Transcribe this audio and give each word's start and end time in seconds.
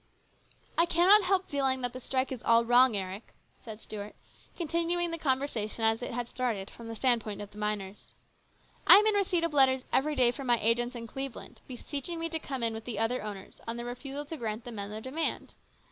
"I 0.79 0.87
cannot 0.87 1.25
help 1.27 1.47
feeling 1.47 1.81
that 1.81 1.93
this 1.93 2.05
strike 2.05 2.31
is 2.31 2.41
all 2.41 2.65
wrong, 2.65 2.97
Eric," 2.97 3.35
said 3.63 3.79
Stuart, 3.79 4.15
continuing 4.55 5.11
the 5.11 5.19
conversation 5.19 5.85
as 5.85 6.01
it 6.01 6.11
had 6.11 6.27
started 6.27 6.71
from 6.71 6.87
the 6.87 6.95
standpoint 6.95 7.39
of 7.39 7.51
the 7.51 7.59
miners." 7.59 8.15
I 8.87 8.95
am 8.95 9.05
in 9.05 9.13
receipt 9.13 9.43
of 9.43 9.53
letters 9.53 9.83
every 9.93 10.15
day 10.15 10.31
from 10.31 10.47
my 10.47 10.57
agents 10.59 10.95
in 10.95 11.05
Cleveland, 11.05 11.61
beseeching 11.67 12.17
me 12.17 12.29
to 12.29 12.39
come 12.39 12.63
in 12.63 12.73
with 12.73 12.85
the 12.85 12.97
other 12.97 13.21
owners 13.21 13.61
on 13.67 13.77
their 13.77 13.85
refusal 13.85 14.25
to 14.25 14.37
grant 14.37 14.63
the 14.63 14.71
men 14.71 14.89
their 14.89 15.01
demand. 15.01 15.53